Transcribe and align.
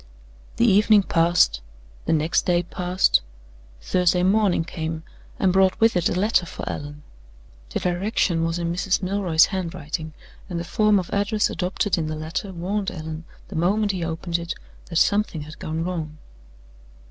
The 0.55 0.65
evening 0.65 1.03
passed; 1.03 1.61
the 2.05 2.11
next 2.11 2.47
day 2.47 2.63
passed; 2.63 3.21
Thursday 3.83 4.23
morning 4.23 4.63
came, 4.63 5.03
and 5.37 5.53
brought 5.53 5.79
with 5.79 5.95
it 5.95 6.09
a 6.09 6.19
letter 6.19 6.47
for 6.47 6.67
Allan. 6.67 7.03
The 7.69 7.81
direction 7.81 8.43
was 8.43 8.57
in 8.57 8.73
Mrs. 8.73 9.03
Milroy's 9.03 9.45
handwriting; 9.53 10.13
and 10.49 10.59
the 10.59 10.63
form 10.63 10.97
of 10.97 11.11
address 11.13 11.51
adopted 11.51 11.99
in 11.99 12.07
the 12.07 12.15
letter 12.15 12.51
warned 12.51 12.89
Allan, 12.89 13.25
the 13.49 13.55
moment 13.55 13.91
he 13.91 14.03
opened 14.03 14.39
it, 14.39 14.55
that 14.85 14.95
something 14.95 15.41
had 15.43 15.59
gone 15.59 15.83
wrong. 15.83 16.17